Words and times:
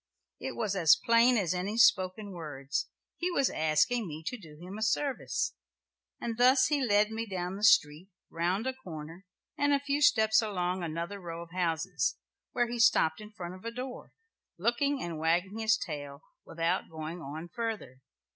It 0.39 0.55
was 0.55 0.75
as 0.75 0.95
plain 0.95 1.37
as 1.37 1.53
any 1.53 1.77
spoken 1.77 2.31
words; 2.31 2.87
he 3.17 3.29
was 3.29 3.51
asking 3.51 4.07
me 4.07 4.23
to 4.25 4.35
do 4.35 4.57
him 4.59 4.79
a 4.79 4.81
service. 4.81 5.53
And 6.19 6.39
thus 6.39 6.69
he 6.69 6.83
led 6.83 7.11
me 7.11 7.27
down 7.27 7.55
the 7.55 7.63
street, 7.63 8.09
round 8.31 8.65
a 8.65 8.73
corner, 8.73 9.27
and 9.59 9.73
a 9.73 9.79
few 9.79 10.01
steps 10.01 10.41
along 10.41 10.81
another 10.81 11.19
row 11.19 11.43
of 11.43 11.51
houses, 11.51 12.17
where 12.51 12.67
he 12.67 12.79
stopped 12.79 13.21
in 13.21 13.29
front 13.33 13.53
of 13.53 13.63
a 13.63 13.69
door, 13.69 14.11
looking 14.57 15.03
and 15.03 15.19
wagging 15.19 15.59
his 15.59 15.77
tail, 15.77 16.23
without 16.45 16.89
going 16.89 17.21
on 17.21 17.47
further. 17.49 18.01